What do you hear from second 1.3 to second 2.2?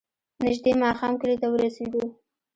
ته ورسېدو.